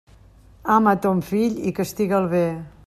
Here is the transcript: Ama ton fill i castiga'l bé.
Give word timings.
Ama 0.75 0.93
ton 1.03 1.21
fill 1.29 1.59
i 1.71 1.75
castiga'l 1.81 2.29
bé. 2.35 2.45